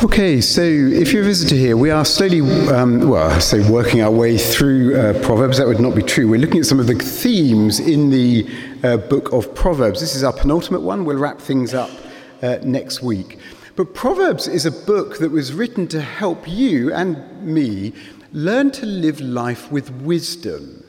[0.00, 2.40] Okay, so if you're a visitor here, we are slowly,
[2.70, 5.58] um, well, I say working our way through uh, Proverbs.
[5.58, 6.28] That would not be true.
[6.28, 8.48] We're looking at some of the themes in the
[8.84, 10.00] uh, book of Proverbs.
[10.00, 11.04] This is our penultimate one.
[11.04, 11.90] We'll wrap things up
[12.42, 13.40] uh, next week.
[13.74, 17.92] But Proverbs is a book that was written to help you and me
[18.32, 20.84] learn to live life with wisdom,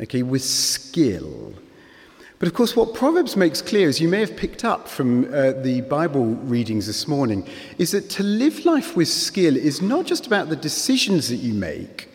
[0.00, 1.54] okay, with skill.
[2.38, 5.52] But of course, what Proverbs makes clear, as you may have picked up from uh,
[5.52, 7.44] the Bible readings this morning,
[7.78, 11.52] is that to live life with skill is not just about the decisions that you
[11.52, 12.08] make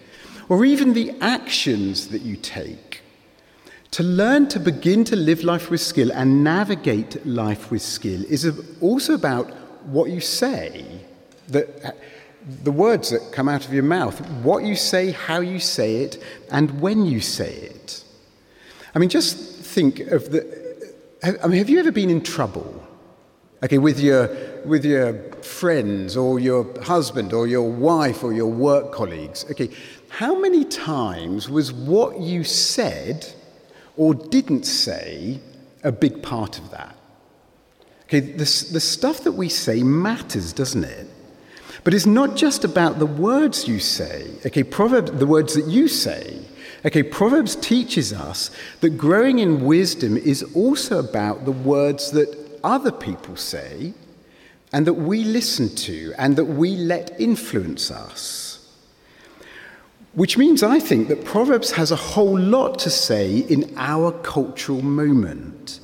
[0.47, 3.01] or even the actions that you take.
[3.91, 8.45] To learn to begin to live life with skill and navigate life with skill is
[8.79, 9.51] also about
[9.85, 10.85] what you say,
[11.49, 11.93] the,
[12.63, 16.23] the words that come out of your mouth, what you say, how you say it,
[16.49, 18.03] and when you say it.
[18.95, 20.63] I mean, just think of the.
[21.23, 22.83] I mean, have you ever been in trouble?
[23.63, 24.29] Okay, with your,
[24.65, 29.45] with your friends or your husband or your wife or your work colleagues.
[29.49, 29.69] Okay,
[30.09, 33.25] how many times was what you said
[33.95, 35.39] or didn't say
[35.81, 36.97] a big part of that?
[38.03, 41.07] Okay, the, the stuff that we say matters, doesn't it?
[41.85, 44.29] But it's not just about the words you say.
[44.45, 46.39] Okay, Proverbs, the words that you say.
[46.85, 52.91] Okay, Proverbs teaches us that growing in wisdom is also about the words that other
[52.91, 53.93] people say
[54.73, 58.69] and that we listen to and that we let influence us.
[60.13, 64.81] Which means I think that Proverbs has a whole lot to say in our cultural
[64.81, 65.79] moment.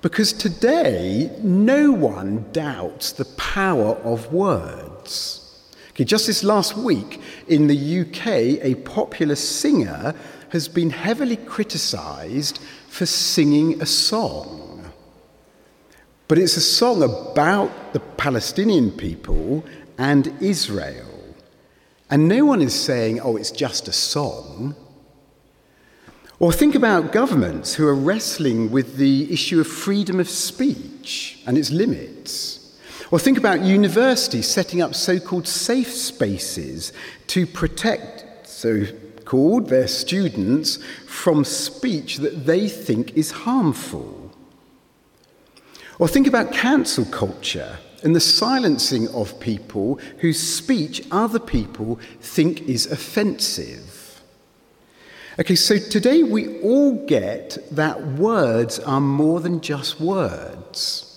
[0.00, 5.44] Because today, no one doubts the power of words.
[5.90, 8.26] Okay, just this last week in the UK,
[8.64, 10.14] a popular singer
[10.50, 14.92] has been heavily criticized for singing a song.
[16.26, 19.64] But it's a song about the Palestinian people
[19.96, 21.06] and Israel.
[22.10, 24.74] And no one is saying, oh, it's just a song.
[26.38, 31.58] Or think about governments who are wrestling with the issue of freedom of speech and
[31.58, 32.78] its limits.
[33.10, 36.92] Or think about universities setting up so called safe spaces
[37.28, 38.84] to protect, so
[39.28, 44.30] called their students from speech that they think is harmful.
[45.98, 52.62] Or think about cancel culture and the silencing of people whose speech other people think
[52.62, 54.22] is offensive.
[55.38, 61.07] Okay, so today we all get that words are more than just words.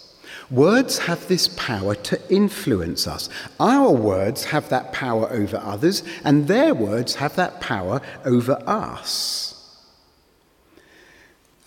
[0.51, 3.29] Words have this power to influence us.
[3.57, 9.51] Our words have that power over others, and their words have that power over us.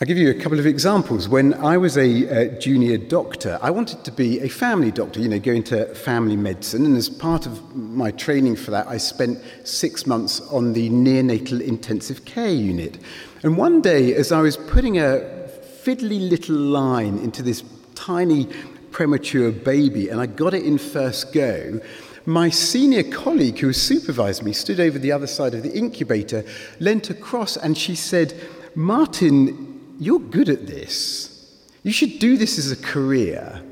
[0.01, 1.31] I'll give you a couple of examples.
[1.31, 5.31] When I was a uh, junior doctor, I wanted to be a family doctor, you
[5.31, 6.85] know, go into family medicine.
[6.85, 11.63] And as part of my training for that, I spent six months on the neonatal
[11.63, 12.99] intensive care unit.
[13.43, 15.49] And one day, as I was putting a
[15.85, 17.63] fiddly little line into this
[17.95, 18.49] tiny
[18.95, 21.81] premature baby, and I got it in first go.
[22.25, 26.45] My senior colleague who supervised me stood over the other side of the incubator,
[26.79, 28.33] leant across, and she said,
[28.75, 31.61] Martin, you're good at this.
[31.83, 33.63] You should do this as a career.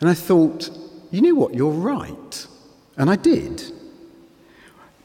[0.00, 0.70] And I thought,
[1.10, 2.46] you know what, you're right.
[2.96, 3.62] And I did.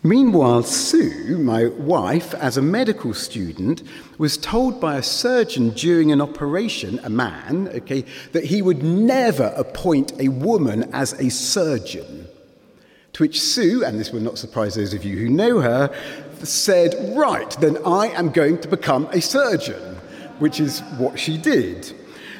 [0.02, 3.84] Meanwhile, Sue, my wife, as a medical student,
[4.18, 9.54] was told by a surgeon during an operation, a man, okay, that he would never
[9.58, 12.30] appoint a woman as a surgeon.
[13.14, 15.94] To which Sue, and this will not surprise those of you who know her,
[16.44, 19.98] said, Right, then I am going to become a surgeon,
[20.38, 21.94] which is what she did.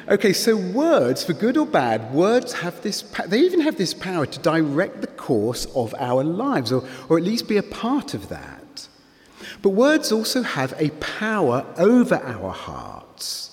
[0.08, 4.26] Okay, so words, for good or bad, words have this, they even have this power
[4.26, 8.28] to direct the course of our lives, or, or at least be a part of
[8.28, 8.88] that.
[9.62, 13.50] But words also have a power over our hearts.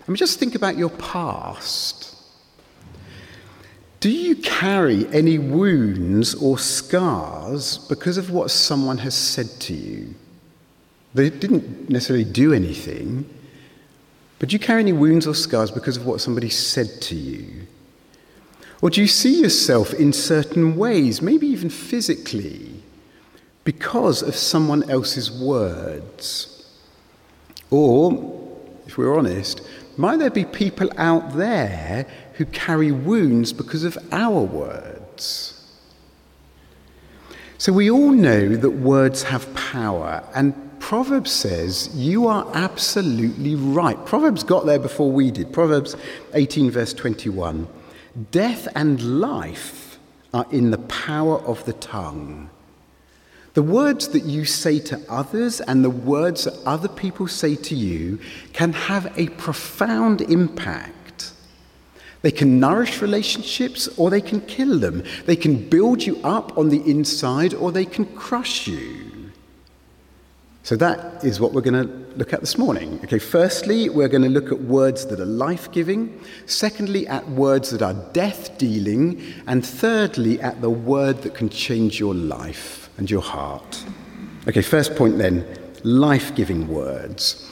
[0.00, 2.16] I mean, just think about your past.
[4.00, 10.14] Do you carry any wounds or scars because of what someone has said to you?
[11.14, 13.28] They didn't necessarily do anything,
[14.42, 17.68] but do you carry any wounds or scars because of what somebody said to you?
[18.80, 22.82] Or do you see yourself in certain ways, maybe even physically,
[23.62, 26.68] because of someone else's words?
[27.70, 28.58] Or,
[28.88, 29.60] if we're honest,
[29.96, 35.72] might there be people out there who carry wounds because of our words?
[37.58, 40.52] So we all know that words have power, and
[40.82, 44.04] Proverbs says, You are absolutely right.
[44.04, 45.52] Proverbs got there before we did.
[45.52, 45.94] Proverbs
[46.34, 47.68] 18, verse 21.
[48.32, 49.98] Death and life
[50.34, 52.50] are in the power of the tongue.
[53.54, 57.76] The words that you say to others and the words that other people say to
[57.76, 58.18] you
[58.52, 61.32] can have a profound impact.
[62.22, 65.04] They can nourish relationships or they can kill them.
[65.26, 69.11] They can build you up on the inside or they can crush you.
[70.64, 73.00] So that is what we're going to look at this morning.
[73.02, 76.20] Okay, firstly, we're going to look at words that are life giving.
[76.46, 79.20] Secondly, at words that are death dealing.
[79.48, 83.84] And thirdly, at the word that can change your life and your heart.
[84.46, 85.44] Okay, first point then
[85.82, 87.48] life giving words.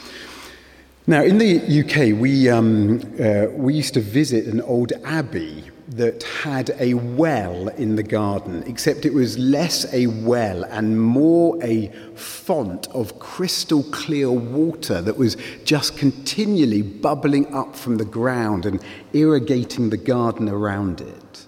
[1.08, 5.69] Now, in the UK, we, um, uh, we used to visit an old abbey
[6.00, 11.62] that had a well in the garden, except it was less a well and more
[11.62, 18.64] a font of crystal clear water that was just continually bubbling up from the ground
[18.64, 18.82] and
[19.12, 21.46] irrigating the garden around it.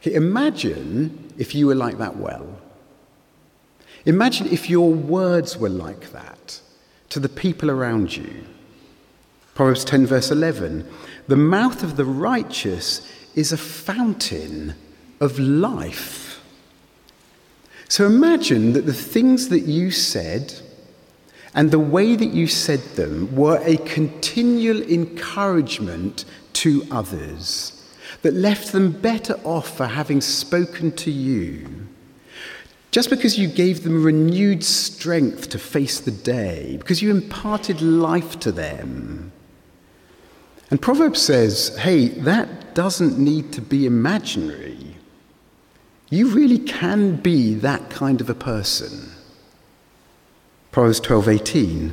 [0.00, 2.58] Okay, imagine if you were like that well.
[4.06, 6.60] Imagine if your words were like that
[7.10, 8.44] to the people around you.
[9.54, 10.84] Proverbs 10, verse 11
[11.28, 14.74] The mouth of the righteous is a fountain
[15.20, 16.42] of life.
[17.88, 20.52] So imagine that the things that you said
[21.54, 26.24] and the way that you said them were a continual encouragement
[26.54, 27.88] to others
[28.22, 31.86] that left them better off for having spoken to you.
[32.90, 38.40] Just because you gave them renewed strength to face the day, because you imparted life
[38.40, 39.30] to them.
[40.70, 44.96] And Proverbs says, hey, that doesn't need to be imaginary.
[46.10, 49.10] You really can be that kind of a person.
[50.70, 51.92] Proverbs 12:18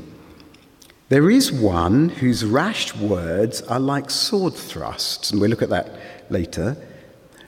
[1.09, 5.89] There is one whose rash words are like sword thrusts, and we'll look at that
[6.29, 6.77] later.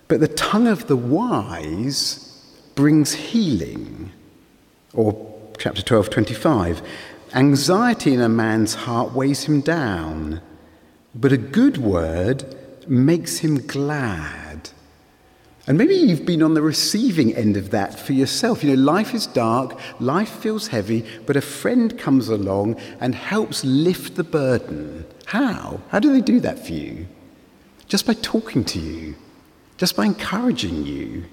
[0.07, 2.41] But the tongue of the wise
[2.75, 4.11] brings healing.
[4.93, 6.81] Or chapter 12:25
[7.33, 10.41] Anxiety in a man's heart weighs him down
[11.15, 12.55] but a good word
[12.87, 14.69] makes him glad.
[15.67, 18.63] And maybe you've been on the receiving end of that for yourself.
[18.63, 23.65] You know, life is dark, life feels heavy, but a friend comes along and helps
[23.65, 25.05] lift the burden.
[25.25, 25.81] How?
[25.89, 27.07] How do they do that for you?
[27.87, 29.15] Just by talking to you,
[29.75, 31.25] just by encouraging you.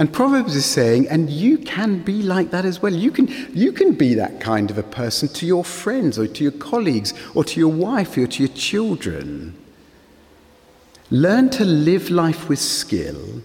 [0.00, 2.94] And Proverbs is saying, and you can be like that as well.
[2.94, 6.42] You can, you can be that kind of a person to your friends or to
[6.42, 9.54] your colleagues or to your wife or to your children.
[11.10, 13.42] Learn to live life with skill,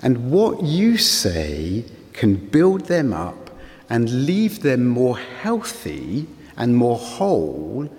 [0.00, 1.84] and what you say
[2.14, 3.50] can build them up
[3.90, 6.26] and leave them more healthy
[6.56, 7.90] and more whole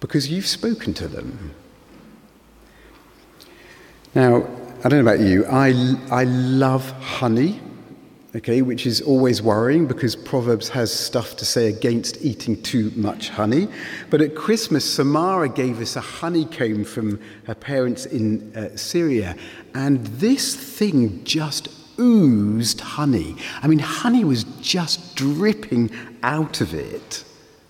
[0.00, 1.54] because you've spoken to them.
[4.14, 4.46] Now,
[4.84, 7.60] I don't know about you, I, I love honey,
[8.34, 13.28] okay, which is always worrying because Proverbs has stuff to say against eating too much
[13.28, 13.68] honey.
[14.10, 19.36] But at Christmas, Samara gave us a honeycomb from her parents in uh, Syria,
[19.72, 21.68] and this thing just
[22.00, 23.36] oozed honey.
[23.62, 25.92] I mean, honey was just dripping
[26.24, 27.22] out of it.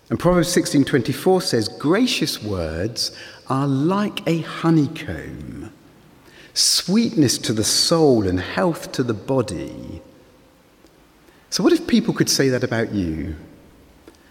[0.09, 3.13] And Proverbs 16:24 says, "Gracious words
[3.51, 5.62] are like a honeycomb."
[6.55, 10.03] Sweetness to the soul and health to the body.
[11.51, 13.37] So, what if people could say that about you?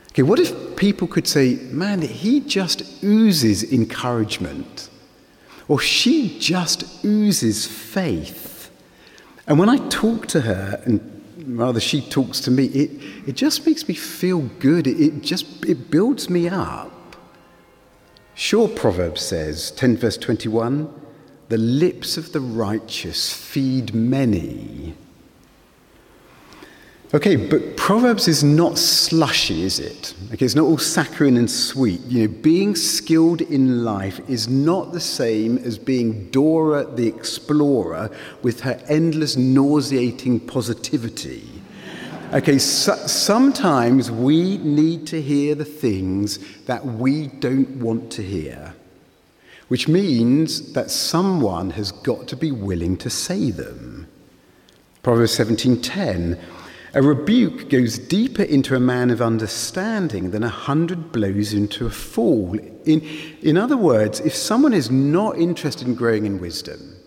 [0.10, 4.90] Okay, what if people could say, man, he just oozes encouragement,
[5.68, 8.72] or she just oozes faith?
[9.48, 11.00] And when I talk to her, and
[11.46, 12.92] rather she talks to me, it,
[13.28, 14.88] it just makes me feel good.
[14.88, 16.92] It, it just it builds me up.
[18.34, 21.00] Sure, Proverbs says, 10 verse 21,
[21.51, 24.96] the lips of the righteous feed many.
[27.13, 30.13] Okay, but Proverbs is not slushy, is it?
[30.31, 32.00] Okay, it's not all saccharine and sweet.
[32.08, 38.10] You know, being skilled in life is not the same as being Dora the Explorer
[38.43, 41.43] with her endless nauseating positivity.
[42.31, 48.74] Okay, so, sometimes we need to hear the things that we don't want to hear
[49.72, 54.06] which means that someone has got to be willing to say them.
[55.01, 56.38] Proverbs 17:10
[56.94, 61.90] A rebuke goes deeper into a man of understanding than a hundred blows into a
[61.90, 62.60] fool.
[62.84, 63.00] In,
[63.42, 66.98] in other words, if someone is not interested in growing in wisdom,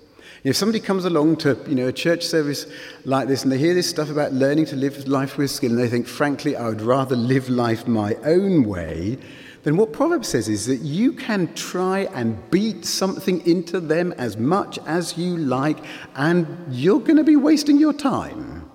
[0.43, 2.65] if somebody comes along to you know, a church service
[3.05, 5.79] like this and they hear this stuff about learning to live life with skill and
[5.79, 9.19] they think, frankly, I would rather live life my own way,
[9.65, 14.37] then what Proverbs says is that you can try and beat something into them as
[14.37, 15.79] much as you like,
[16.15, 18.71] and you're going to be wasting your time.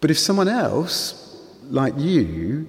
[0.00, 1.40] But if someone else,
[1.70, 2.66] like you,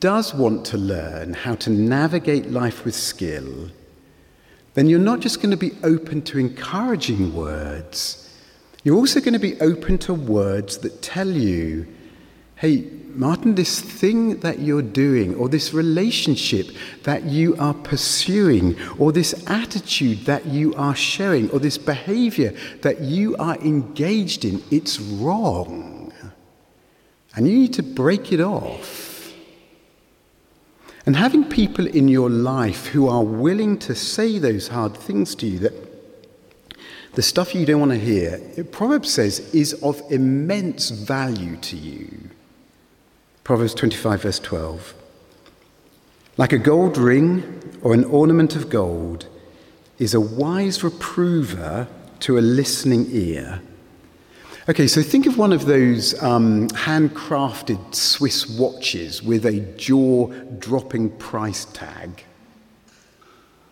[0.00, 3.70] does want to learn how to navigate life with skill,
[4.74, 8.20] then you're not just going to be open to encouraging words,
[8.82, 11.86] you're also going to be open to words that tell you,
[12.64, 16.66] hey, Martin, this thing that you're doing, or this relationship
[17.02, 23.02] that you are pursuing, or this attitude that you are showing, or this behavior that
[23.02, 26.10] you are engaged in, it's wrong.
[27.36, 29.34] And you need to break it off.
[31.04, 35.46] And having people in your life who are willing to say those hard things to
[35.46, 35.74] you that
[37.12, 38.40] the stuff you don't want to hear,
[38.72, 42.30] Proverbs says, is of immense value to you.
[43.44, 44.94] Proverbs 25, verse 12.
[46.38, 49.28] Like a gold ring or an ornament of gold
[49.98, 51.86] is a wise reprover
[52.20, 53.60] to a listening ear.
[54.66, 61.10] Okay, so think of one of those um, handcrafted Swiss watches with a jaw dropping
[61.18, 62.24] price tag.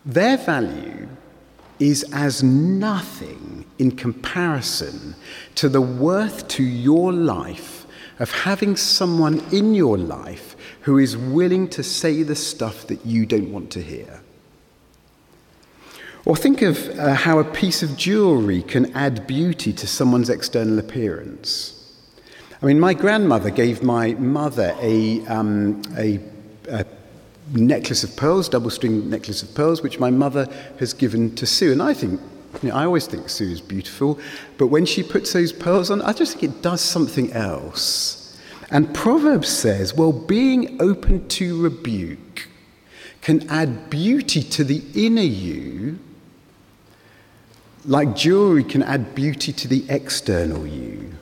[0.04, 1.08] Their value
[1.78, 5.14] is as nothing in comparison
[5.54, 7.81] to the worth to your life
[8.22, 13.26] of having someone in your life who is willing to say the stuff that you
[13.26, 14.20] don't want to hear.
[16.24, 20.78] Or think of uh, how a piece of jewellery can add beauty to someone's external
[20.78, 21.98] appearance.
[22.62, 26.20] I mean, my grandmother gave my mother a, um, a,
[26.68, 26.86] a
[27.50, 30.46] necklace of pearls, double string necklace of pearls, which my mother
[30.78, 31.72] has given to Sue.
[31.72, 32.20] And I think
[32.60, 34.18] you know, I always think Sue is beautiful,
[34.58, 38.38] but when she puts those pearls on, I just think it does something else.
[38.70, 42.48] And Proverbs says, well, being open to rebuke
[43.20, 45.98] can add beauty to the inner you,
[47.84, 51.12] like jewelry can add beauty to the external you.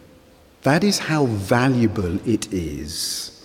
[0.63, 3.40] That is how valuable it is.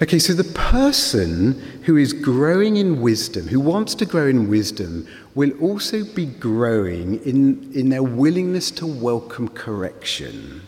[0.00, 5.08] Okay, so the person who is growing in wisdom, who wants to grow in wisdom,
[5.34, 10.62] will also be growing in, in their willingness to welcome correction.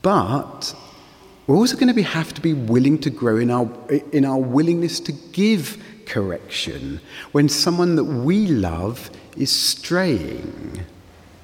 [0.00, 0.74] But
[1.46, 3.70] we're also going to be, have to be willing to grow in our,
[4.10, 6.98] in our willingness to give correction
[7.32, 10.86] when someone that we love is straying.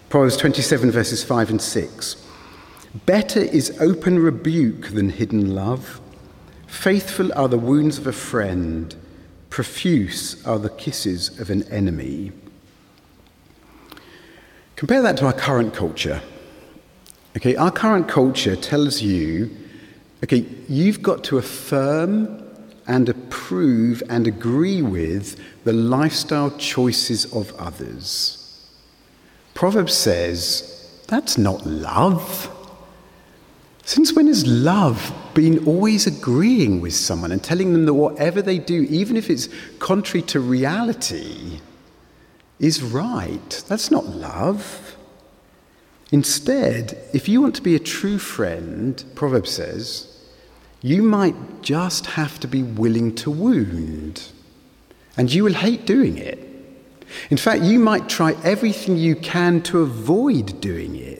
[0.08, 2.26] Proverbs 27, verses 5 and 6.
[3.04, 6.00] Better is open rebuke than hidden love.
[6.68, 8.94] Faithful are the wounds of a friend,
[9.50, 12.30] profuse are the kisses of an enemy.
[14.76, 16.20] Compare that to our current culture.
[17.36, 19.50] Okay, our current culture tells you,
[20.22, 22.44] okay, you've got to affirm
[22.86, 28.68] and approve and agree with the lifestyle choices of others.
[29.54, 32.54] Proverbs says, that's not love.
[33.88, 38.58] Since when has love been always agreeing with someone and telling them that whatever they
[38.58, 41.60] do, even if it's contrary to reality,
[42.58, 43.64] is right?
[43.66, 44.94] That's not love.
[46.12, 50.22] Instead, if you want to be a true friend, Proverbs says,
[50.82, 54.32] you might just have to be willing to wound.
[55.16, 56.38] And you will hate doing it.
[57.30, 61.17] In fact, you might try everything you can to avoid doing it.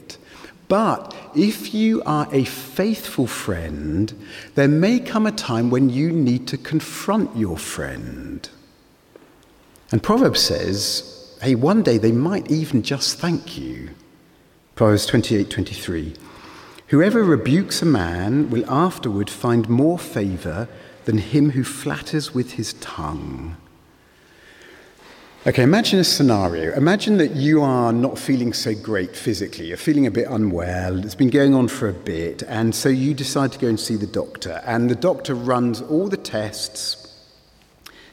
[0.68, 4.12] But if you are a faithful friend,
[4.54, 8.48] there may come a time when you need to confront your friend.
[9.90, 13.90] And Proverbs says, hey, one day they might even just thank you.
[14.75, 16.14] Proverbs 28 23.
[16.88, 20.68] Whoever rebukes a man will afterward find more favor
[21.04, 23.56] than him who flatters with his tongue.
[25.47, 26.75] Okay, imagine a scenario.
[26.75, 29.66] Imagine that you are not feeling so great physically.
[29.66, 31.04] You're feeling a bit unwell.
[31.04, 32.42] It's been going on for a bit.
[32.42, 34.61] And so you decide to go and see the doctor.
[34.66, 37.23] And the doctor runs all the tests,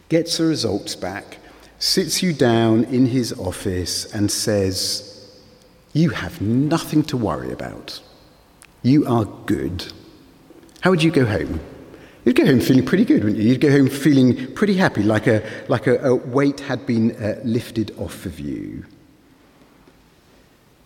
[0.08, 1.39] gets the results back,
[1.79, 5.27] sits you down in his office, and says,
[5.94, 8.01] You have nothing to worry about.
[8.84, 9.91] You are good.
[10.82, 11.60] How would you go home?
[12.25, 13.50] You'd go home feeling pretty good, wouldn't you?
[13.50, 17.39] You'd go home feeling pretty happy, like a, like a, a weight had been uh,
[17.44, 18.84] lifted off of you.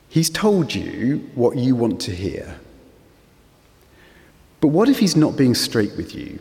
[0.09, 2.59] He's told you what you want to hear.
[4.59, 6.39] But what if he's not being straight with you?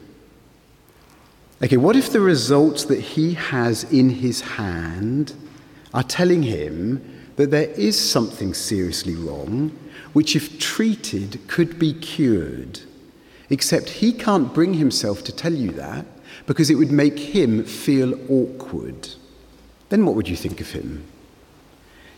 [1.62, 5.35] Okay, what if the results that he has in his hand
[5.95, 9.76] are telling him that there is something seriously wrong,
[10.12, 12.81] which, if treated, could be cured?
[13.50, 16.07] Except he can't bring himself to tell you that
[16.47, 19.09] because it would make him feel awkward.
[19.88, 21.05] Then what would you think of him?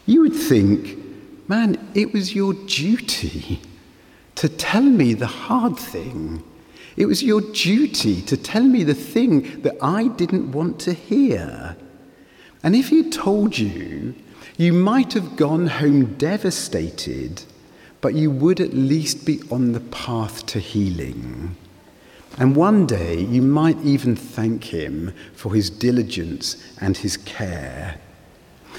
[0.07, 0.99] You would think,
[1.49, 3.61] man, it was your duty
[4.37, 6.43] to tell me the hard thing.
[6.97, 11.77] It was your duty to tell me the thing that I didn't want to hear.
[12.63, 14.15] And if he told you,
[14.57, 17.43] you might have gone home devastated,
[18.00, 21.57] but you would at least be on the path to healing.
[22.38, 27.99] And one day you might even thank him for his diligence and his care.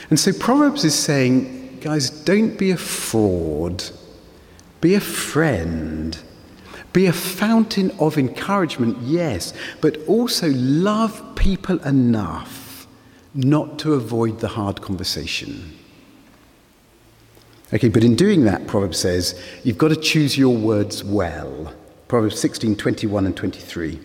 [0.09, 3.83] And so Proverbs is saying, guys, don't be a fraud,
[4.79, 6.17] be a friend.
[6.93, 12.85] Be a fountain of encouragement, yes, but also love people enough
[13.33, 15.77] not to avoid the hard conversation.
[17.73, 21.73] Okay, but in doing that, Proverbs says, you've got to choose your words well.
[22.09, 23.99] Proverbs 16, 21 and 23.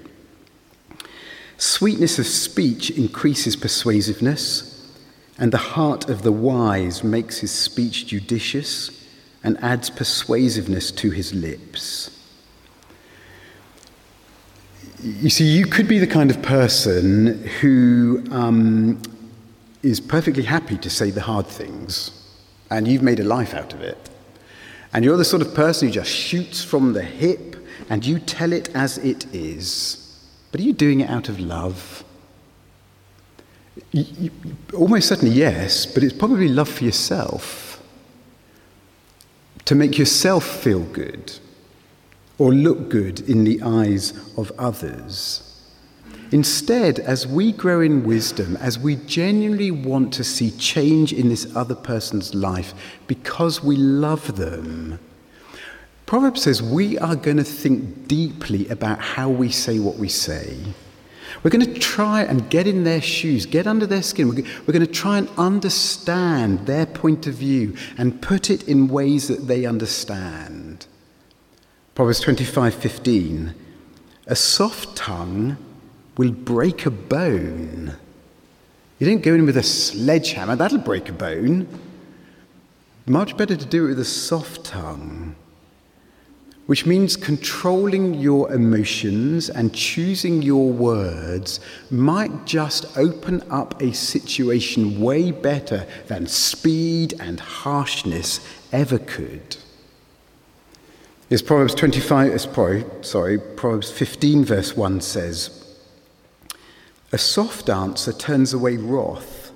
[1.58, 4.94] Sweetness of speech increases persuasiveness,
[5.38, 9.04] and the heart of the wise makes his speech judicious
[9.42, 12.11] and adds persuasiveness to his lips.
[15.02, 19.00] You see, you could be the kind of person who um,
[19.82, 22.25] is perfectly happy to say the hard things,
[22.70, 24.11] and you've made a life out of it.
[24.92, 27.56] And you're the sort of person who just shoots from the hip
[27.88, 30.02] and you tell it as it is.
[30.50, 32.04] But are you doing it out of love?
[33.92, 34.30] You, you,
[34.75, 37.82] almost certainly yes, but it's probably love for yourself.
[39.66, 41.38] To make yourself feel good
[42.38, 45.46] or look good in the eyes of others.
[46.33, 51.54] Instead, as we grow in wisdom, as we genuinely want to see change in this
[51.54, 52.75] other person's life
[53.06, 54.99] because we love them,
[56.06, 60.56] Proverbs says we are going to think deeply about how we say what we say.
[61.42, 64.28] We're going to try and get in their shoes, get under their skin.
[64.28, 69.28] We're going to try and understand their point of view and put it in ways
[69.28, 70.87] that they understand.
[71.94, 73.55] Proverbs 25:15
[74.27, 75.57] A soft tongue
[76.16, 77.96] will break a bone.
[78.98, 81.68] You don't go in with a sledgehammer, that'll break a bone.
[83.07, 85.37] Much better to do it with a soft tongue,
[86.66, 95.00] which means controlling your emotions and choosing your words might just open up a situation
[95.00, 98.40] way better than speed and harshness
[98.72, 99.57] ever could.
[101.29, 105.65] Is Proverbs 25, uh, sorry, Proverbs 15, verse 1 says,
[107.12, 109.53] A soft answer turns away wrath,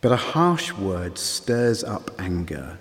[0.00, 2.78] but a harsh word stirs up anger.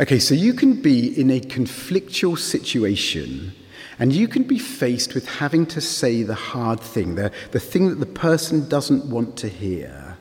[0.00, 3.52] Okay, so you can be in a conflictual situation
[3.98, 7.88] and you can be faced with having to say the hard thing, the, the thing
[7.88, 10.16] that the person doesn't want to hear.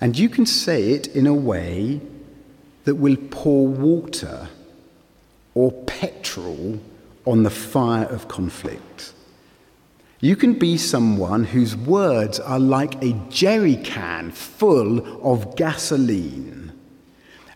[0.00, 2.00] And you can say it in a way
[2.84, 4.48] that will pour water
[5.54, 6.78] or petrol
[7.24, 9.12] on the fire of conflict.
[10.20, 16.72] You can be someone whose words are like a jerry can full of gasoline.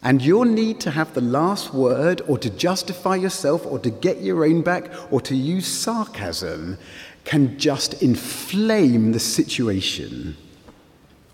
[0.01, 4.20] And your need to have the last word, or to justify yourself, or to get
[4.20, 6.79] your own back, or to use sarcasm
[7.25, 10.37] can just inflame the situation.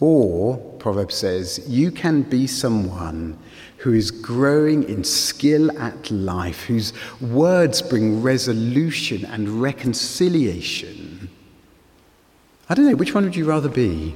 [0.00, 3.38] Or, Proverbs says, you can be someone
[3.78, 11.17] who is growing in skill at life, whose words bring resolution and reconciliation.
[12.68, 14.14] I don't know, which one would you rather be?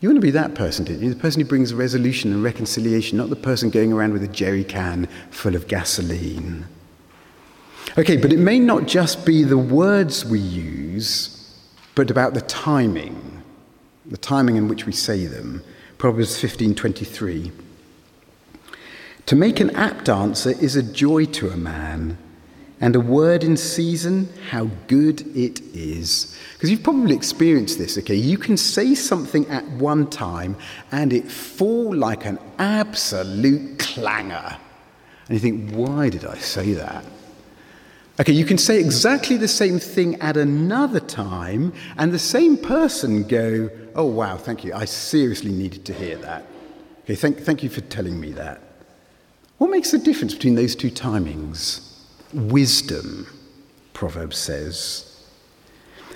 [0.00, 1.12] You want to be that person, don't you?
[1.12, 4.64] The person who brings resolution and reconciliation, not the person going around with a jerry
[4.64, 6.66] can full of gasoline.
[7.98, 11.58] Okay, but it may not just be the words we use,
[11.94, 13.42] but about the timing,
[14.06, 15.62] the timing in which we say them.
[15.98, 17.52] Proverbs 15:23.
[19.26, 22.16] To make an apt answer is a joy to a man,
[22.80, 26.36] and a word in season, how good it is.
[26.54, 28.14] Because you've probably experienced this, okay?
[28.14, 30.56] You can say something at one time
[30.90, 34.56] and it fall like an absolute clangor.
[35.28, 37.04] And you think, why did I say that?
[38.18, 43.22] Okay, you can say exactly the same thing at another time, and the same person
[43.22, 44.74] go, Oh, wow, thank you.
[44.74, 46.44] I seriously needed to hear that.
[47.04, 48.60] Okay, thank, thank you for telling me that.
[49.56, 51.89] What makes the difference between those two timings?
[52.32, 53.26] Wisdom,
[53.92, 55.06] Proverbs says.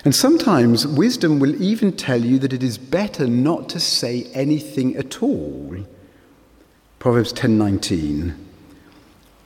[0.04, 4.96] And sometimes wisdom will even tell you that it is better not to say anything
[4.96, 5.76] at all.
[6.98, 8.34] Proverbs 10:19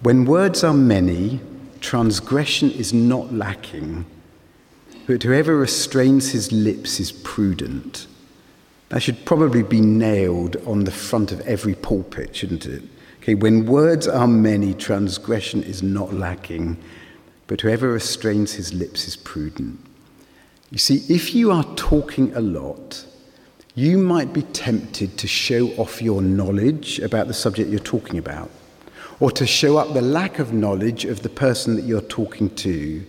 [0.01, 1.41] When words are many,
[1.81, 4.05] transgression is not lacking,
[5.07, 8.07] but whoever restrains his lips is prudent.
[8.89, 12.83] That should probably be nailed on the front of every pulpit, shouldn't it?
[13.29, 16.79] Okay, when words are many, transgression is not lacking,
[17.47, 19.79] but whoever restrains his lips is prudent.
[20.71, 23.05] You see, if you are talking a lot,
[23.75, 28.49] you might be tempted to show off your knowledge about the subject you're talking about,
[29.21, 33.05] or to show up the lack of knowledge of the person that you're talking to.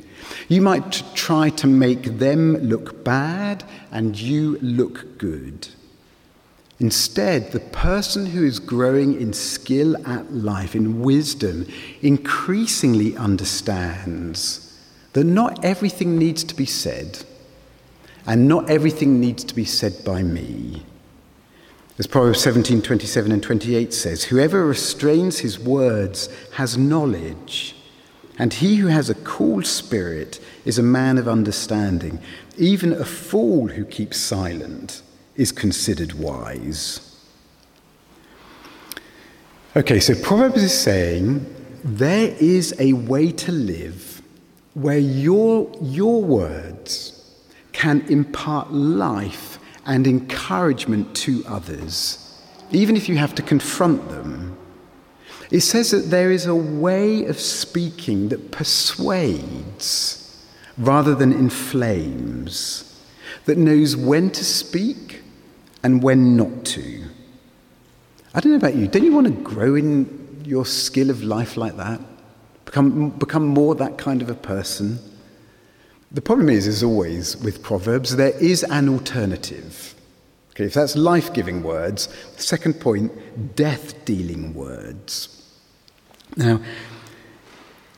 [0.50, 5.70] You might try to make them look bad and you look good.
[6.80, 11.68] Instead, the person who is growing in skill at life, in wisdom,
[12.02, 14.78] increasingly understands
[15.12, 17.26] that not everything needs to be said,
[18.26, 20.86] and not everything needs to be said by me.
[21.98, 27.76] As Proverbs 17 27 and 28 says, Whoever restrains his words has knowledge,
[28.38, 32.20] and he who has a cool spirit is a man of understanding.
[32.58, 35.02] Even a fool who keeps silent
[35.40, 37.18] is considered wise.
[39.76, 41.46] Okay, so Proverbs is saying
[41.82, 44.22] there is a way to live
[44.74, 52.38] where your, your words can impart life and encouragement to others,
[52.72, 54.58] even if you have to confront them.
[55.52, 60.46] It says that there is a way of speaking that persuades
[60.78, 62.84] rather than inflames,
[63.46, 65.09] that knows when to speak
[65.84, 67.04] and when not to.
[68.34, 71.58] I don't know about you, don't you want to grow in your skill of life
[71.58, 72.00] like that?
[72.66, 75.00] Become, become more that kind of a person?
[76.12, 79.96] The problem is, as always with Proverbs, there is an alternative.
[80.52, 83.12] Okay, if that's life giving words, second point,
[83.56, 85.36] death dealing words.
[86.36, 86.62] Now,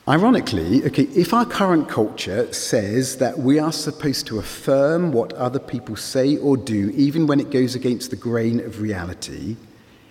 [0.08, 5.60] Ironically, okay, if our current culture says that we are supposed to affirm what other
[5.60, 9.56] people say or do, even when it goes against the grain of reality,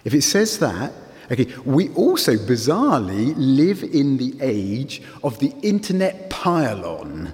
[0.05, 0.93] if it says that,
[1.29, 7.33] okay, we also bizarrely live in the age of the internet pile-on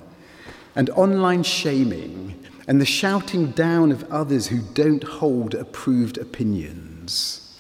[0.76, 7.56] and online shaming and the shouting down of others who don't hold approved opinions.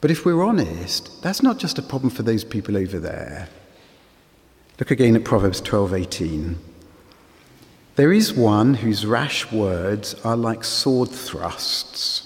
[0.00, 3.48] But if we're honest, that's not just a problem for those people over there.
[4.78, 6.56] Look again at Proverbs 12:18.
[7.96, 12.22] There is one whose rash words are like sword thrusts.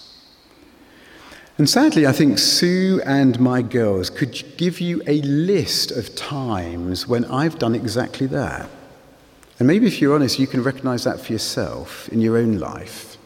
[1.57, 7.09] And sadly, I think Sue and my girls could give you a list of times
[7.09, 8.69] when I've done exactly that.
[9.59, 13.17] And maybe if you're honest, you can recognize that for yourself in your own life.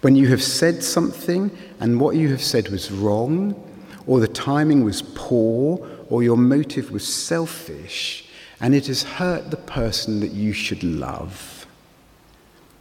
[0.00, 1.50] When you have said something
[1.80, 3.54] and what you have said was wrong,
[4.06, 8.23] or the timing was poor, or your motive was selfish,
[8.64, 11.66] and it has hurt the person that you should love.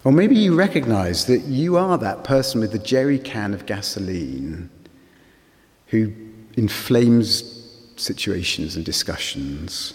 [0.06, 4.70] Or maybe you recognize that you are that person with the jerry can of gasoline
[5.88, 6.14] who
[6.56, 7.68] inflames
[7.98, 9.94] situations and discussions.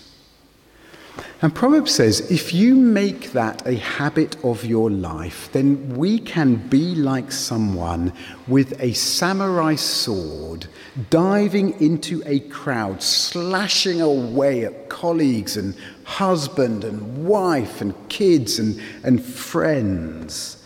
[1.41, 6.57] And Proverbs says if you make that a habit of your life, then we can
[6.69, 8.13] be like someone
[8.49, 10.67] with a samurai sword
[11.11, 18.81] diving into a crowd, slashing away at colleagues and husband and wife and kids and,
[19.05, 20.57] and friends.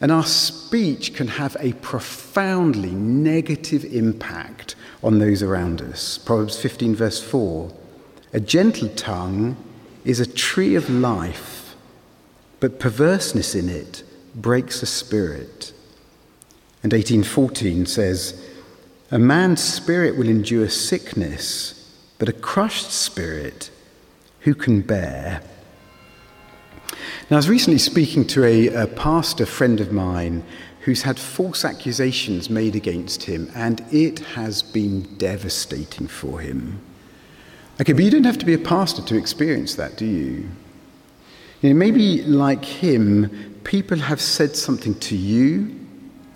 [0.00, 6.18] And our speech can have a profoundly negative impact on those around us.
[6.18, 7.70] Proverbs 15, verse 4
[8.32, 9.56] A gentle tongue
[10.04, 11.74] is a tree of life,
[12.58, 14.02] but perverseness in it
[14.34, 15.72] breaks a spirit.
[16.82, 18.48] And 1814 says,
[19.10, 23.70] A man's spirit will endure sickness, but a crushed spirit
[24.40, 25.42] who can bear?
[27.30, 30.42] Now, I was recently speaking to a, a pastor friend of mine
[30.80, 36.80] who's had false accusations made against him, and it has been devastating for him.
[37.80, 40.48] Okay, but you don't have to be a pastor to experience that, do you?
[41.62, 45.78] You know, maybe like him, people have said something to you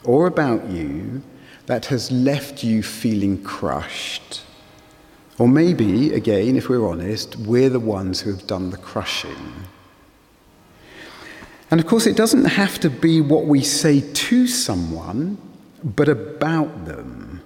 [0.04, 1.22] or about you
[1.66, 4.42] that has left you feeling crushed.
[5.38, 9.66] Or maybe, again, if we're honest, we're the ones who have done the crushing.
[11.70, 15.36] And of course, it doesn't have to be what we say to someone,
[15.82, 17.42] but about them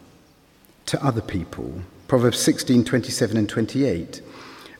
[0.86, 1.82] to other people.
[2.08, 4.22] Proverbs 16, 27 and 28.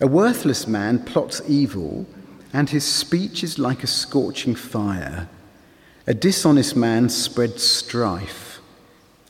[0.01, 2.07] A worthless man plots evil,
[2.55, 5.29] and his speech is like a scorching fire.
[6.07, 8.61] A dishonest man spreads strife,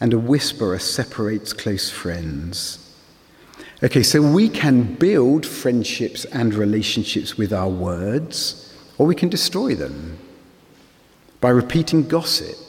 [0.00, 2.94] and a whisperer separates close friends.
[3.82, 9.74] Okay, so we can build friendships and relationships with our words, or we can destroy
[9.74, 10.18] them
[11.40, 12.67] by repeating gossip.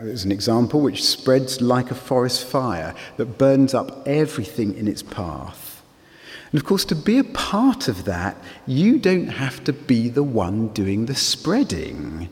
[0.00, 5.02] There's an example which spreads like a forest fire that burns up everything in its
[5.02, 5.82] path.
[6.50, 10.22] And of course, to be a part of that, you don't have to be the
[10.22, 12.28] one doing the spreading.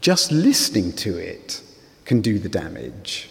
[0.00, 1.62] Just listening to it
[2.04, 3.30] can do the damage.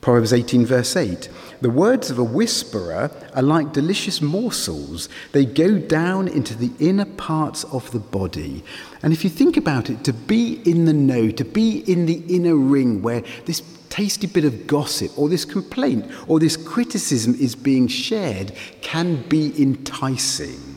[0.00, 1.28] Proverbs 18, verse 8
[1.60, 7.04] The words of a whisperer are like delicious morsels, they go down into the inner
[7.04, 8.62] parts of the body.
[9.02, 12.22] And if you think about it, to be in the know, to be in the
[12.28, 17.56] inner ring where this tasty bit of gossip or this complaint or this criticism is
[17.56, 20.67] being shared can be enticing.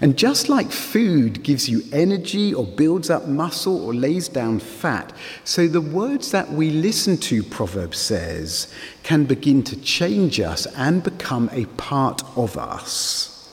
[0.00, 5.12] And just like food gives you energy or builds up muscle or lays down fat,
[5.44, 8.72] so the words that we listen to, Proverbs says,
[9.02, 13.52] can begin to change us and become a part of us.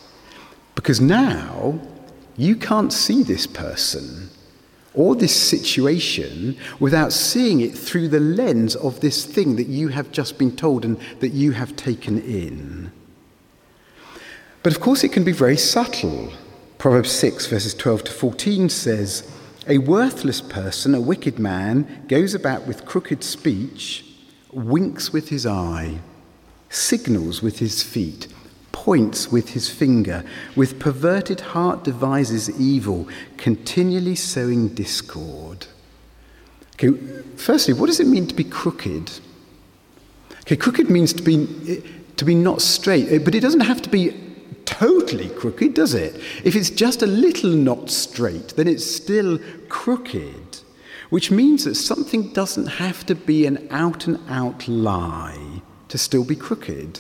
[0.76, 1.80] Because now
[2.36, 4.30] you can't see this person
[4.94, 10.12] or this situation without seeing it through the lens of this thing that you have
[10.12, 12.92] just been told and that you have taken in.
[14.64, 16.32] But of course, it can be very subtle.
[16.78, 19.30] Proverbs 6, verses 12 to 14 says,
[19.68, 24.06] A worthless person, a wicked man, goes about with crooked speech,
[24.52, 26.00] winks with his eye,
[26.70, 28.28] signals with his feet,
[28.72, 30.24] points with his finger,
[30.56, 35.68] with perverted heart devises evil, continually sowing discord.
[36.76, 36.98] Okay,
[37.36, 39.12] firstly, what does it mean to be crooked?
[40.42, 41.84] Okay, crooked means to be,
[42.16, 44.23] to be not straight, but it doesn't have to be
[44.66, 46.16] totally crooked, does it?
[46.44, 49.40] If it's just a little not straight, then it's still
[49.70, 50.60] crooked,
[51.10, 56.24] which means that something doesn't have to be an out and out lie to still
[56.24, 57.00] be crooked.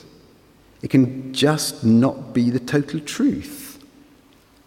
[0.81, 3.83] It can just not be the total truth.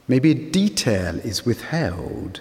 [0.08, 2.40] Maybe a detail is withheld.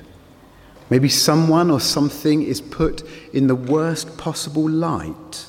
[0.89, 3.01] Maybe someone or something is put
[3.34, 5.47] in the worst possible light.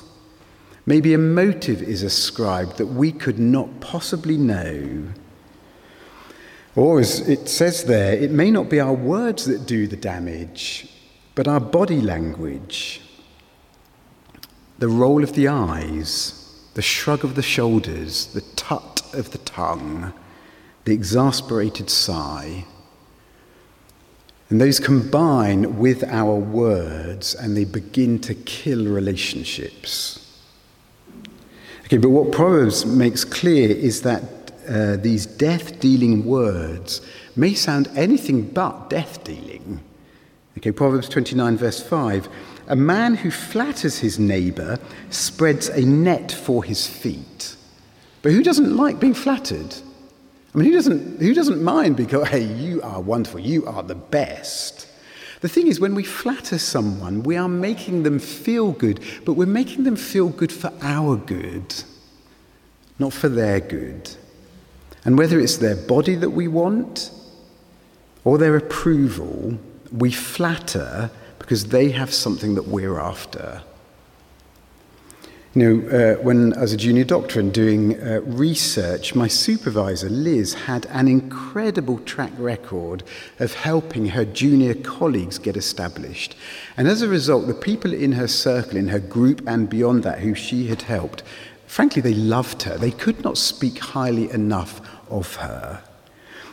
[0.87, 5.09] Maybe a motive is ascribed that we could not possibly know.
[6.77, 10.87] Or, as it says there, it may not be our words that do the damage,
[11.35, 13.01] but our body language,
[14.79, 20.13] the roll of the eyes, the shrug of the shoulders, the tut of the tongue,
[20.85, 22.63] the exasperated sigh.
[24.49, 30.26] And those combine with our words and they begin to kill relationships.
[31.87, 34.21] Okay, but what Proverbs makes clear is that
[34.67, 36.99] uh, these death dealing words
[37.37, 39.81] may sound anything but death dealing.
[40.57, 42.27] Okay, Proverbs 29, verse 5
[42.67, 44.79] A man who flatters his neighbor
[45.11, 47.55] spreads a net for his feet.
[48.21, 49.73] But who doesn't like being flattered?
[50.53, 53.95] I mean, who doesn't, who doesn't mind because, hey, you are wonderful, you are the
[53.95, 54.86] best?
[55.41, 59.45] The thing is, when we flatter someone, we are making them feel good, but we're
[59.45, 61.83] making them feel good for our good,
[62.97, 64.09] not for their good.
[65.05, 67.11] And whether it's their body that we want
[68.23, 69.59] or their approval,
[69.91, 73.63] we flatter because they have something that we're after.
[75.57, 80.53] You know, uh, when as a junior doctor and doing uh, research, my supervisor, Liz,
[80.53, 83.01] had an incredible track record
[83.39, 86.35] of helping her junior colleagues get established.
[86.77, 90.19] And as a result, the people in her circle, in her group, and beyond that,
[90.19, 91.23] who she had helped,
[91.65, 92.77] frankly, they loved her.
[92.77, 95.81] They could not speak highly enough of her.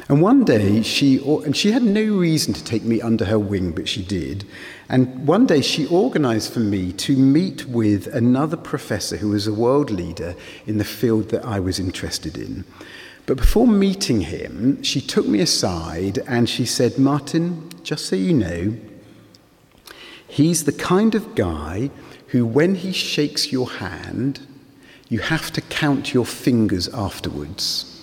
[0.08, 3.72] And one day, she, and she had no reason to take me under her wing,
[3.72, 4.46] but she did.
[4.90, 9.54] And one day, she organized for me to meet with another professor who was a
[9.54, 10.36] world leader
[10.66, 12.64] in the field that I was interested in.
[13.24, 18.34] But before meeting him, she took me aside and she said, Martin, just so you
[18.34, 18.76] know,
[20.28, 21.90] he's the kind of guy
[22.28, 24.46] who, when he shakes your hand,
[25.08, 27.93] you have to count your fingers afterwards.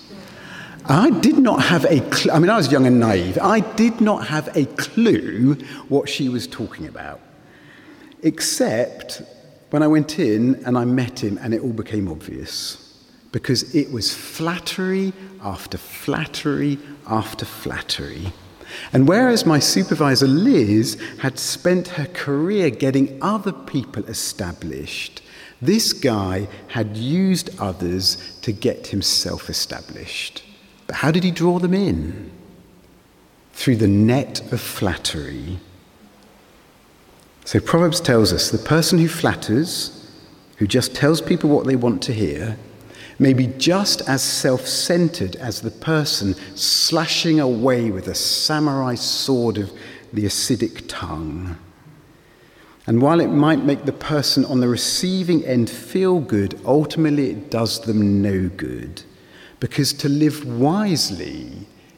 [0.86, 2.32] I did not have a clue.
[2.32, 3.38] I mean, I was young and naive.
[3.41, 5.56] I did not have a clue
[5.89, 7.20] what she was talking about,
[8.24, 9.22] except
[9.70, 12.78] when I went in and I met him and it all became obvious.
[13.32, 18.34] Because it was flattery after flattery after flattery.
[18.91, 25.22] And whereas my supervisor, Liz, had spent her career getting other people established,
[25.62, 30.44] this guy had used others to get himself established.
[30.91, 32.30] But how did he draw them in?
[33.54, 35.58] Through the net of flattery.
[37.45, 40.12] So Proverbs tells us the person who flatters,
[40.58, 42.58] who just tells people what they want to hear,
[43.19, 49.60] may be just as self centered as the person slashing away with a samurai sword
[49.60, 49.71] of
[50.12, 51.56] the acidic tongue.
[52.86, 57.49] And while it might make the person on the receiving end feel good, ultimately it
[57.49, 59.04] does them no good.
[59.62, 61.52] Because to live wisely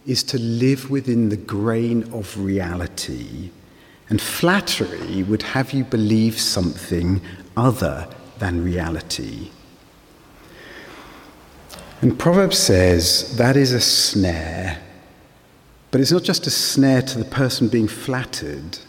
[0.05, 3.51] is to live within the grain of reality.
[4.09, 7.21] And flattery would have you believe something
[7.55, 9.49] other than reality.
[12.01, 14.79] And Proverbs says that is a snare.
[15.89, 18.79] But it's not just a snare to the person being flattered.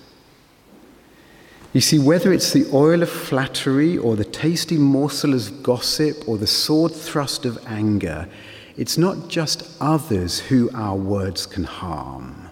[1.72, 6.38] You see, whether it's the oil of flattery or the tasty morsel of gossip or
[6.38, 8.28] the sword thrust of anger,
[8.76, 12.50] it's not just others who our words can harm,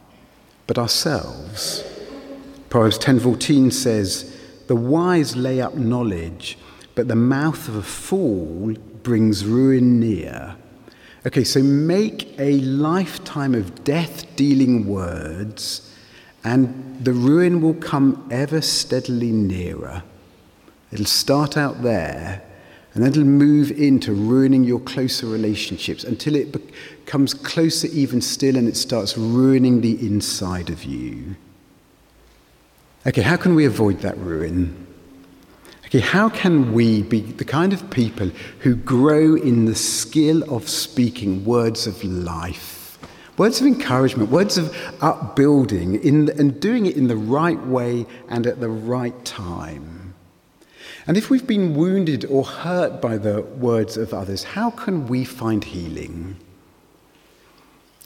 [0.66, 1.84] but ourselves.
[2.70, 4.32] Proverbs 10:14 says,
[4.66, 6.56] "The wise lay up knowledge,
[6.94, 10.54] but the mouth of a fool brings ruin near."
[11.26, 15.82] Okay, so make a lifetime of death-dealing words,
[16.42, 20.02] and the ruin will come ever steadily nearer.
[20.90, 22.42] It'll start out there,
[22.94, 28.56] and then it'll move into ruining your closer relationships until it becomes closer even still
[28.56, 31.36] and it starts ruining the inside of you.
[33.06, 34.86] Okay, how can we avoid that ruin?
[35.86, 40.68] Okay, how can we be the kind of people who grow in the skill of
[40.68, 42.98] speaking words of life,
[43.38, 48.46] words of encouragement, words of upbuilding, in, and doing it in the right way and
[48.46, 50.01] at the right time?
[51.06, 55.24] And if we've been wounded or hurt by the words of others, how can we
[55.24, 56.36] find healing?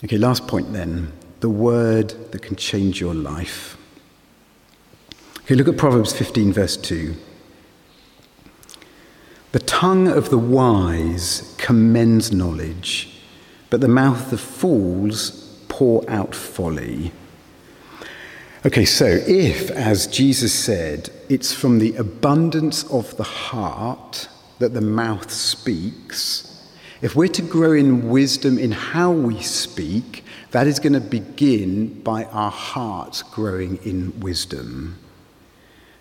[0.04, 3.76] Okay, last point then the word that can change your life.
[5.42, 7.14] Okay, look at Proverbs 15, verse 2.
[9.52, 13.20] The tongue of the wise commends knowledge,
[13.70, 17.12] but the mouth of fools pour out folly.
[18.66, 24.80] Okay, so if, as Jesus said, it's from the abundance of the heart that the
[24.80, 26.68] mouth speaks,
[27.00, 32.02] if we're to grow in wisdom in how we speak, that is going to begin
[32.02, 34.98] by our hearts growing in wisdom.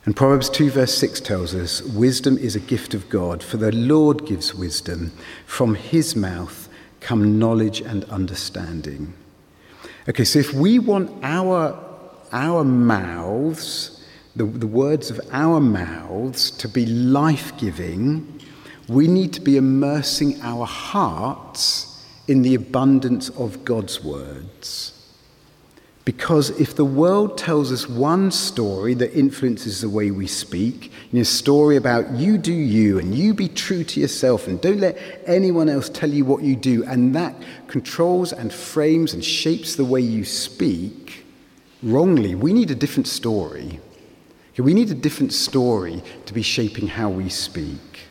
[0.05, 3.73] And Proverbs 2, verse 6 tells us wisdom is a gift of God, for the
[3.73, 5.11] Lord gives wisdom.
[5.45, 6.67] From his mouth
[6.99, 9.13] come knowledge and understanding.
[10.09, 11.84] Okay, so if we want our,
[12.31, 14.03] our mouths,
[14.35, 18.41] the, the words of our mouths, to be life giving,
[18.87, 24.91] we need to be immersing our hearts in the abundance of God's words.
[26.05, 31.21] Because if the world tells us one story that influences the way we speak, know,
[31.21, 34.97] a story about you do you and you be true to yourself and don't let
[35.25, 37.35] anyone else tell you what you do, and that
[37.67, 41.24] controls and frames and shapes the way you speak
[41.83, 43.79] wrongly, we need a different story.
[44.57, 48.01] We need a different story to be shaping how we speak.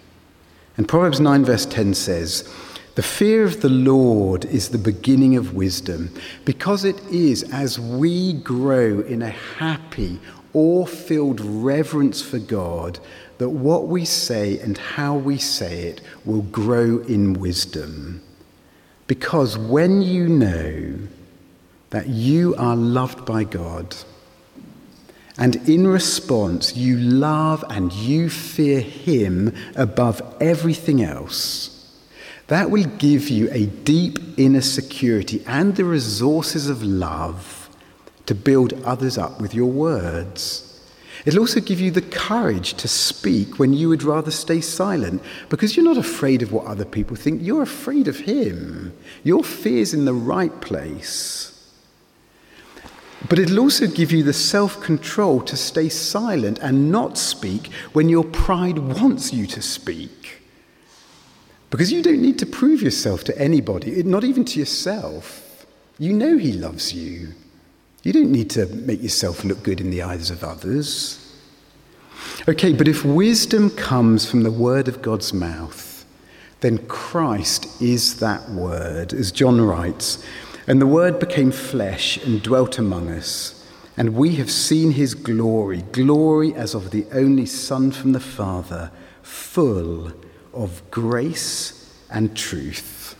[0.76, 2.52] And Proverbs 9, verse 10 says,
[2.96, 8.34] the fear of the Lord is the beginning of wisdom, because it is as we
[8.34, 10.20] grow in a happy,
[10.52, 13.00] awe filled reverence for God
[13.38, 18.22] that what we say and how we say it will grow in wisdom.
[19.08, 20.96] Because when you know
[21.94, 23.94] that you are loved by God,
[25.38, 31.96] and in response you love and you fear Him above everything else,
[32.48, 37.70] that will give you a deep inner security and the resources of love
[38.26, 40.84] to build others up with your words.
[41.24, 45.76] It'll also give you the courage to speak when you would rather stay silent because
[45.76, 47.40] you're not afraid of what other people think.
[47.40, 48.92] You're afraid of Him.
[49.22, 51.53] Your fear's in the right place.
[53.28, 58.08] But it'll also give you the self control to stay silent and not speak when
[58.08, 60.42] your pride wants you to speak.
[61.70, 65.66] Because you don't need to prove yourself to anybody, not even to yourself.
[65.98, 67.34] You know He loves you.
[68.02, 71.20] You don't need to make yourself look good in the eyes of others.
[72.48, 76.04] Okay, but if wisdom comes from the word of God's mouth,
[76.60, 80.24] then Christ is that word, as John writes.
[80.66, 83.68] And the word became flesh and dwelt among us.
[83.96, 88.90] And we have seen his glory, glory as of the only Son from the Father,
[89.22, 90.12] full
[90.52, 93.16] of grace and truth.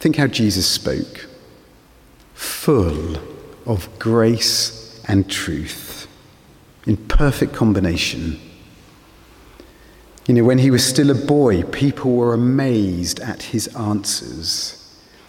[0.00, 1.26] Think how Jesus spoke
[2.34, 3.16] full
[3.64, 6.06] of grace and truth
[6.86, 8.38] in perfect combination.
[10.26, 14.85] You know, when he was still a boy, people were amazed at his answers.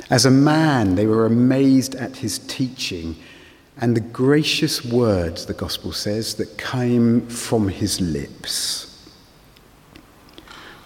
[0.10, 3.16] As a man, they were amazed at his teaching
[3.80, 8.84] and the gracious words, the Gospel says, that came from his lips.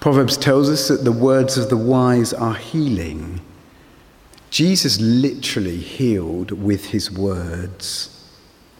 [0.01, 3.39] Proverbs tells us that the words of the wise are healing.
[4.49, 8.27] Jesus literally healed with his words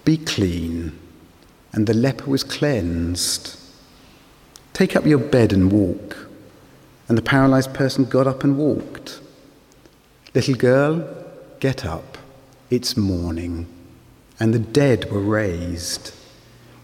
[0.03, 0.97] Be clean.
[1.73, 3.57] And the leper was cleansed.
[4.73, 6.27] Take up your bed and walk.
[7.07, 9.21] And the paralyzed person got up and walked.
[10.33, 11.07] Little girl,
[11.59, 12.17] get up.
[12.69, 13.67] It's morning.
[14.39, 16.13] And the dead were raised.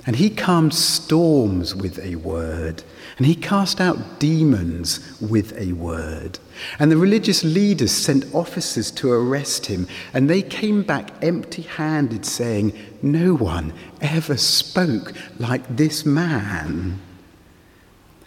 [0.05, 2.83] And he calmed storms with a word.
[3.17, 6.39] And he cast out demons with a word.
[6.77, 9.87] And the religious leaders sent officers to arrest him.
[10.13, 16.99] And they came back empty handed, saying, No one ever spoke like this man.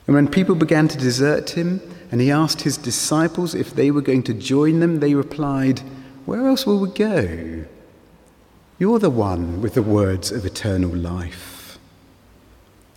[0.07, 4.01] And when people began to desert him, and he asked his disciples if they were
[4.01, 5.81] going to join them, they replied,
[6.27, 7.65] Where else will we go?
[8.79, 11.79] You're the one with the words of eternal life.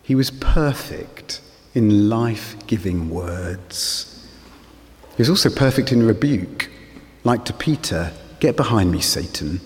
[0.02, 1.42] He was perfect
[1.74, 4.28] in life giving words.
[5.16, 6.70] He was also perfect in rebuke,
[7.24, 9.62] like to Peter, Get behind me, Satan.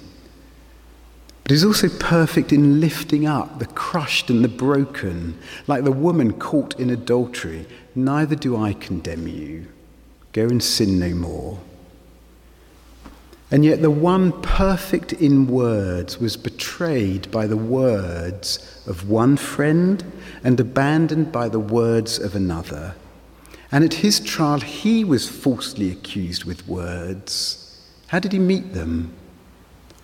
[1.41, 6.33] But he's also perfect in lifting up the crushed and the broken, like the woman
[6.33, 7.65] caught in adultery.
[7.97, 9.65] Neither do I condemn you.
[10.31, 11.59] Go and sin no more.
[13.49, 20.03] And yet, the one perfect in words was betrayed by the words of one friend
[20.43, 22.93] and abandoned by the words of another.
[23.71, 27.81] And at his trial, he was falsely accused with words.
[28.07, 29.11] How did he meet them?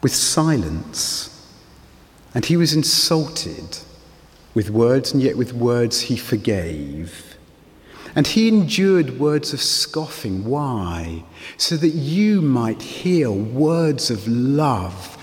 [0.02, 1.48] With silence.
[2.34, 3.78] And he was insulted
[4.56, 7.33] with words, and yet with words he forgave.
[8.16, 10.46] And he endured words of scoffing.
[10.46, 11.24] Why?
[11.58, 15.18] So that you might hear words of love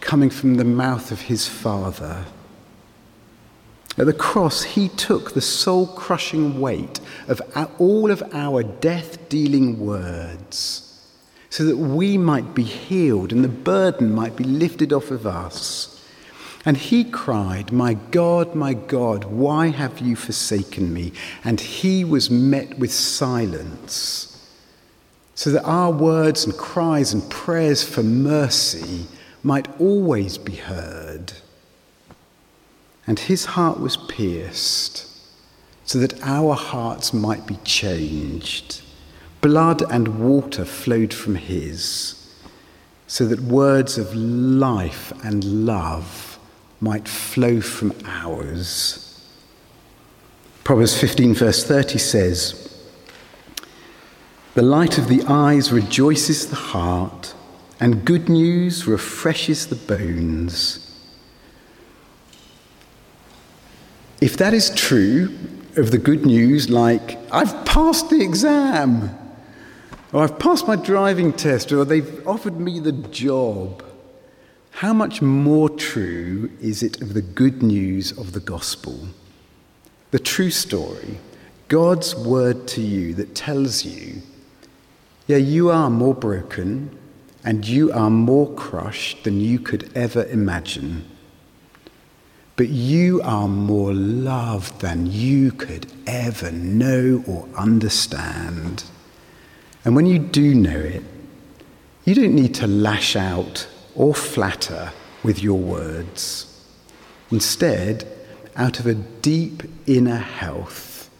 [0.00, 2.26] coming from the mouth of his Father.
[3.96, 7.40] At the cross, he took the soul crushing weight of
[7.78, 10.84] all of our death dealing words
[11.48, 15.93] so that we might be healed and the burden might be lifted off of us.
[16.66, 21.12] And he cried, My God, my God, why have you forsaken me?
[21.44, 24.30] And he was met with silence,
[25.34, 29.06] so that our words and cries and prayers for mercy
[29.42, 31.34] might always be heard.
[33.06, 35.06] And his heart was pierced,
[35.84, 38.80] so that our hearts might be changed.
[39.42, 42.34] Blood and water flowed from his,
[43.06, 46.33] so that words of life and love
[46.84, 49.00] might flow from ours.
[50.64, 52.86] Proverbs 15, verse 30 says,
[54.52, 57.34] The light of the eyes rejoices the heart,
[57.80, 60.80] and good news refreshes the bones.
[64.20, 65.36] If that is true
[65.76, 69.10] of the good news, like, I've passed the exam,
[70.12, 73.82] or I've passed my driving test, or they've offered me the job,
[74.78, 79.06] how much more true is it of the good news of the gospel?
[80.10, 81.18] The true story,
[81.68, 84.20] God's word to you that tells you,
[85.28, 86.90] yeah, you are more broken
[87.44, 91.08] and you are more crushed than you could ever imagine.
[92.56, 98.82] But you are more loved than you could ever know or understand.
[99.84, 101.04] And when you do know it,
[102.04, 104.92] you don't need to lash out or flatter
[105.22, 106.50] with your words.
[107.30, 108.06] Instead,
[108.56, 111.10] out of a deep inner health,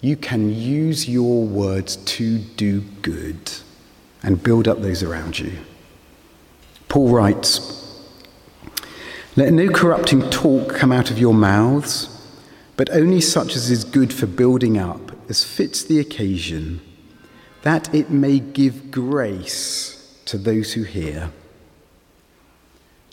[0.00, 3.52] you can use your words to do good
[4.22, 5.52] and build up those around you.
[6.88, 8.00] Paul writes,
[9.36, 12.08] Let no corrupting talk come out of your mouths,
[12.76, 16.80] but only such as is good for building up, as fits the occasion,
[17.62, 21.30] that it may give grace to those who hear.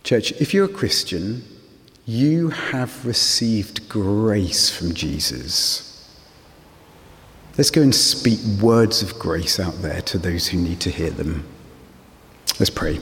[0.08, 1.44] Church, if you're a Christian,
[2.06, 6.10] you have received grace from Jesus.
[7.58, 11.10] Let's go and speak words of grace out there to those who need to hear
[11.10, 11.46] them.
[12.58, 13.02] Let's pray.